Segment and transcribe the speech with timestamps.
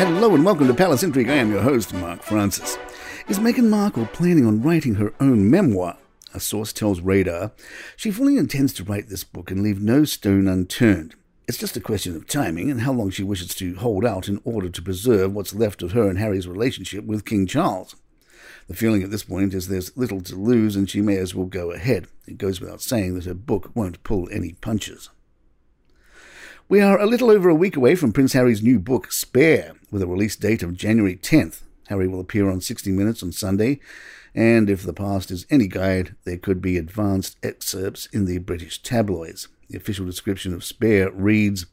[0.00, 1.28] Hello and welcome to Palace Intrigue.
[1.28, 2.78] I am your host, Mark Francis.
[3.28, 5.98] Is Meghan Markle planning on writing her own memoir?
[6.32, 7.52] A source tells Radar
[7.96, 11.16] she fully intends to write this book and leave no stone unturned.
[11.46, 14.40] It's just a question of timing and how long she wishes to hold out in
[14.42, 17.94] order to preserve what's left of her and Harry's relationship with King Charles.
[18.68, 21.44] The feeling at this point is there's little to lose and she may as well
[21.44, 22.06] go ahead.
[22.26, 25.10] It goes without saying that her book won't pull any punches.
[26.70, 30.02] We are a little over a week away from Prince Harry's new book, Spare, with
[30.02, 31.62] a release date of January 10th.
[31.88, 33.80] Harry will appear on 60 Minutes on Sunday,
[34.36, 38.80] and if the past is any guide, there could be advanced excerpts in the British
[38.84, 39.48] tabloids.
[39.68, 41.66] The official description of Spare reads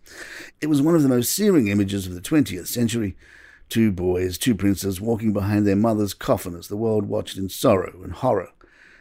[0.61, 3.15] It was one of the most searing images of the 20th century.
[3.69, 8.01] Two boys, two princes, walking behind their mother's coffin as the world watched in sorrow
[8.01, 8.49] and horror.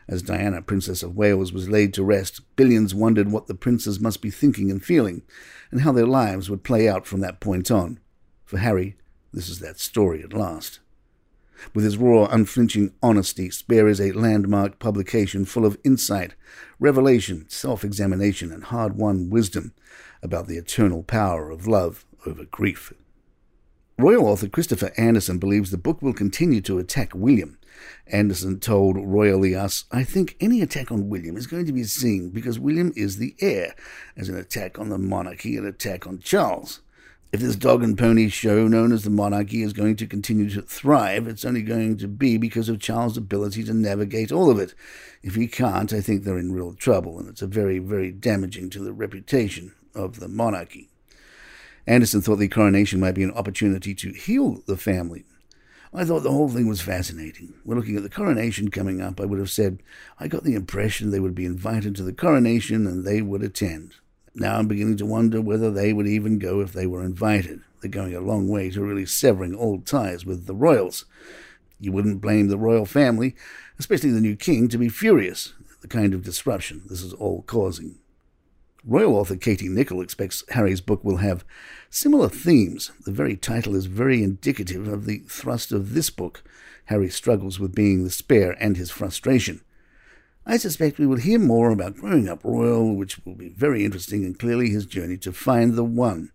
[0.08, 4.22] As Diana, Princess of Wales, was laid to rest, billions wondered what the princes must
[4.22, 5.22] be thinking and feeling,
[5.70, 7.98] and how their lives would play out from that point on.
[8.44, 8.96] For Harry,
[9.32, 10.78] this is that story at last.
[11.74, 16.34] With his raw, unflinching honesty, Spare is a landmark publication full of insight,
[16.78, 19.72] revelation, self examination, and hard won wisdom
[20.22, 22.92] about the eternal power of love over grief.
[23.98, 27.58] Royal author Christopher Anderson believes the book will continue to attack William.
[28.06, 32.28] Anderson told Royally Us, I think any attack on William is going to be seen
[32.28, 33.74] because William is the heir,
[34.14, 36.80] as an attack on the monarchy, an attack on Charles.
[37.32, 40.60] If this dog and pony show known as the monarchy is going to continue to
[40.60, 44.74] thrive, it's only going to be because of Charles' ability to navigate all of it.
[45.22, 48.68] If he can't, I think they're in real trouble, and it's a very, very damaging
[48.70, 50.90] to the reputation of the monarchy.
[51.86, 55.24] Anderson thought the coronation might be an opportunity to heal the family.
[55.94, 57.54] I thought the whole thing was fascinating.
[57.64, 59.20] We're looking at the coronation coming up.
[59.20, 59.82] I would have said,
[60.18, 63.94] I got the impression they would be invited to the coronation and they would attend.
[64.34, 67.62] Now I'm beginning to wonder whether they would even go if they were invited.
[67.80, 71.06] They're going a long way to really severing all ties with the royals.
[71.78, 73.36] You wouldn't blame the royal family,
[73.78, 77.42] especially the new king, to be furious at the kind of disruption this is all
[77.42, 77.98] causing.
[78.88, 81.44] Royal author Katie Nicholl expects Harry's book will have
[81.90, 82.92] similar themes.
[83.04, 86.44] The very title is very indicative of the thrust of this book.
[86.84, 89.60] Harry struggles with being the spare and his frustration.
[90.46, 94.24] I suspect we will hear more about growing up royal, which will be very interesting,
[94.24, 96.30] and clearly his journey to find the one.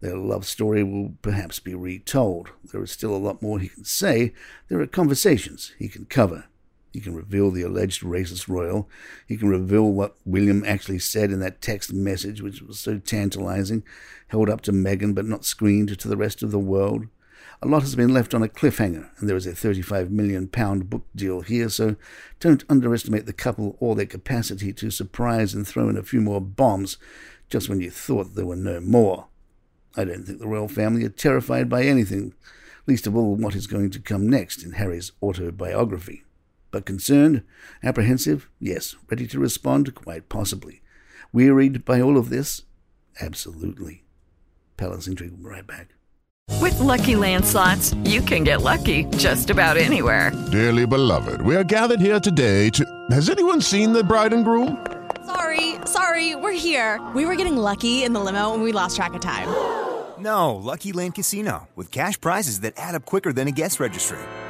[0.00, 2.48] Their love story will perhaps be retold.
[2.72, 4.32] There is still a lot more he can say.
[4.68, 6.44] There are conversations he can cover.
[6.92, 8.88] He can reveal the alleged racist royal.
[9.26, 13.84] He can reveal what William actually said in that text message, which was so tantalizing,
[14.28, 17.06] held up to Meghan but not screened to the rest of the world.
[17.62, 21.04] A lot has been left on a cliffhanger, and there is a £35 million book
[21.14, 21.96] deal here, so
[22.40, 26.40] don't underestimate the couple or their capacity to surprise and throw in a few more
[26.40, 26.96] bombs
[27.50, 29.26] just when you thought there were no more.
[29.94, 32.32] I don't think the royal family are terrified by anything,
[32.86, 36.24] least of all what is going to come next in Harry's autobiography.
[36.70, 37.42] But concerned?
[37.82, 38.48] Apprehensive?
[38.60, 38.94] Yes.
[39.10, 39.94] Ready to respond?
[39.94, 40.82] Quite possibly.
[41.32, 42.62] Wearied by all of this?
[43.20, 44.04] Absolutely.
[44.76, 45.94] Palace Intrigue will be right back.
[46.60, 50.32] With LuckyLand Slots, you can get lucky just about anywhere.
[50.50, 52.84] Dearly beloved, we are gathered here today to.
[53.10, 54.84] Has anyone seen the bride and groom?
[55.26, 57.00] Sorry, sorry, we're here.
[57.14, 59.48] We were getting lucky in the limo and we lost track of time.
[60.18, 64.18] No, Lucky Land Casino, with cash prizes that add up quicker than a guest registry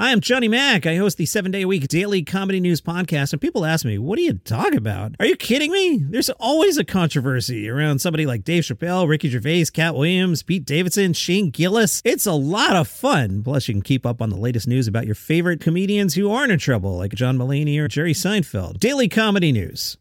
[0.00, 0.86] Hi, I'm Johnny Mac.
[0.86, 3.98] I host the seven day a week daily comedy news podcast, and people ask me,
[3.98, 5.16] what do you talk about?
[5.18, 5.98] Are you kidding me?
[6.00, 11.14] There's always a controversy around somebody like Dave Chappelle, Ricky Gervais, Katt Williams, Pete Davidson,
[11.14, 12.00] Shane Gillis.
[12.04, 13.42] It's a lot of fun.
[13.42, 16.52] Plus, you can keep up on the latest news about your favorite comedians who aren't
[16.52, 18.78] in trouble, like John Mulaney or Jerry Seinfeld.
[18.78, 19.98] Daily comedy news.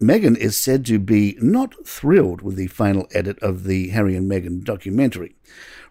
[0.00, 4.30] Meghan is said to be not thrilled with the final edit of the Harry and
[4.30, 5.36] Meghan documentary.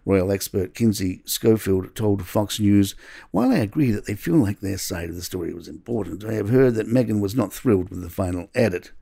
[0.04, 2.94] Royal expert Kinsey Schofield told Fox News,
[3.30, 6.34] While I agree that they feel like their side of the story was important, I
[6.34, 8.92] have heard that Meghan was not thrilled with the final edit.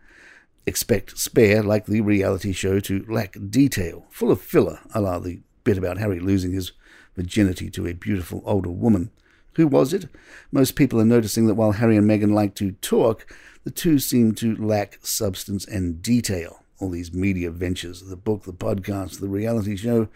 [0.66, 5.40] Expect Spare, like the reality show, to lack detail, full of filler, a la the
[5.64, 6.72] bit about Harry losing his
[7.14, 9.10] virginity to a beautiful older woman.
[9.54, 10.06] Who was it?
[10.52, 13.26] Most people are noticing that while Harry and Meghan like to talk,
[13.64, 16.62] the two seem to lack substance and detail.
[16.80, 20.08] All these media ventures, the book, the podcast, the reality show,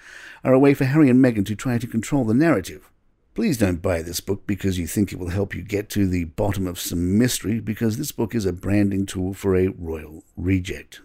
[0.45, 2.89] are a way for Harry and Meghan to try to control the narrative.
[3.35, 6.25] Please don't buy this book because you think it will help you get to the
[6.25, 11.01] bottom of some mystery, because this book is a branding tool for a royal reject.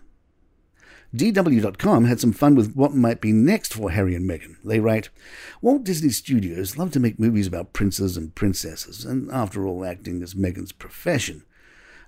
[1.16, 4.58] DW.com had some fun with what might be next for Harry and Meghan.
[4.64, 5.10] They write
[5.62, 10.22] Walt Disney Studios love to make movies about princes and princesses, and after all, acting
[10.22, 11.44] is Meghan's profession.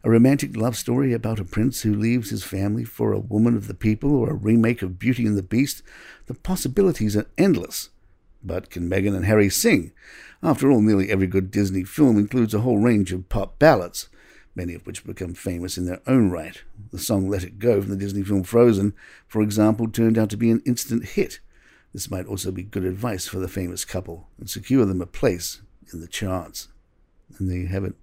[0.01, 3.67] A romantic love story about a prince who leaves his family for a woman of
[3.67, 5.83] the people, or a remake of Beauty and the Beast,
[6.27, 7.89] the possibilities are endless.
[8.41, 9.91] But can Meghan and Harry sing?
[10.41, 14.07] After all, nearly every good Disney film includes a whole range of pop ballads,
[14.55, 16.63] many of which become famous in their own right.
[16.91, 18.93] The song Let It Go from the Disney film Frozen,
[19.27, 21.41] for example, turned out to be an instant hit.
[21.91, 25.61] This might also be good advice for the famous couple and secure them a place
[25.91, 26.69] in the charts.
[27.37, 27.95] And there you have it.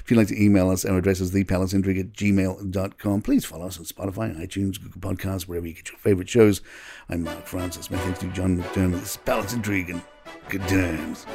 [0.00, 3.22] If you'd like to email us, our address is thepalaceintrigue at gmail.com.
[3.22, 6.60] Please follow us on Spotify, iTunes, Google Podcasts, wherever you get your favorite shows.
[7.08, 7.90] I'm Mark Francis.
[7.90, 9.00] My thanks to John McDermott.
[9.00, 10.02] This is Palace Intrigue and
[10.48, 11.26] good times.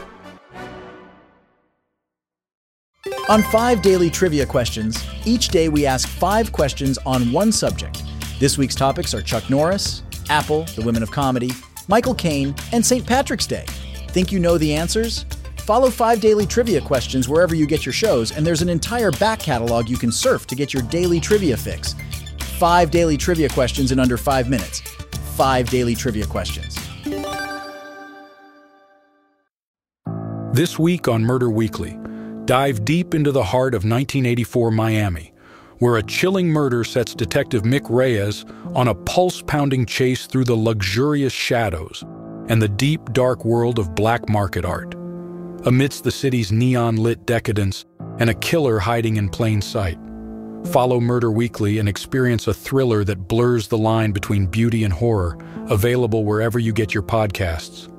[3.29, 8.03] On five daily trivia questions, each day we ask five questions on one subject.
[8.39, 11.51] This week's topics are Chuck Norris, Apple, the women of comedy,
[11.89, 13.05] Michael Caine, and St.
[13.05, 13.65] Patrick's Day.
[14.09, 15.25] Think you know the answers?
[15.67, 19.37] Follow five daily trivia questions wherever you get your shows, and there's an entire back
[19.37, 21.93] catalog you can surf to get your daily trivia fix.
[22.57, 24.79] Five daily trivia questions in under five minutes.
[25.35, 26.77] Five daily trivia questions.
[30.53, 31.99] This week on Murder Weekly,
[32.45, 35.33] dive deep into the heart of 1984 Miami,
[35.79, 40.55] where a chilling murder sets Detective Mick Reyes on a pulse pounding chase through the
[40.55, 42.05] luxurious shadows
[42.47, 44.96] and the deep, dark world of black market art
[45.65, 47.85] amidst the city's neon lit decadence
[48.19, 49.97] and a killer hiding in plain sight.
[50.65, 55.37] Follow Murder Weekly and experience a thriller that blurs the line between beauty and horror,
[55.69, 57.91] available wherever you get your podcasts.